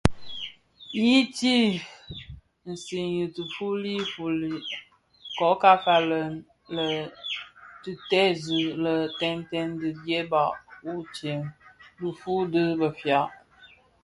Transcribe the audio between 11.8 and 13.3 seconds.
dhifuu di Bafia.